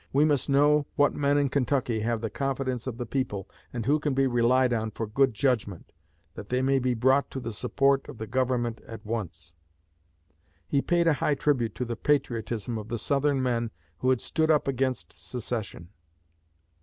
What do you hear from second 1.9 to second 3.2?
have the confidence of the